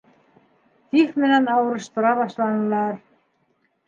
Тиф 0.95 1.19
менән 1.23 1.45
ауырыштыра 1.55 2.13
башланылар. 2.21 2.97